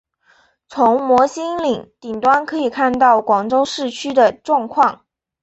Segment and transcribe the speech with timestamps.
[0.67, 5.05] 从摩星岭顶端可以看到广州市区的状况。